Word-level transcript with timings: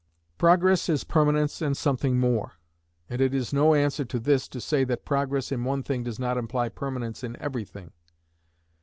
Progress 0.39 0.89
is 0.89 1.03
permanence 1.03 1.61
and 1.61 1.77
something 1.77 2.17
more; 2.19 2.53
and 3.07 3.21
it 3.21 3.35
is 3.35 3.53
no 3.53 3.75
answer 3.75 4.03
to 4.03 4.17
this 4.19 4.47
to 4.47 4.59
say 4.59 4.83
that 4.83 5.05
Progress 5.05 5.51
in 5.51 5.63
one 5.63 5.83
thing 5.83 6.01
does 6.03 6.17
not 6.17 6.39
imply 6.39 6.69
Permanence 6.69 7.23
in 7.23 7.39
every 7.39 7.65
thing. 7.65 7.91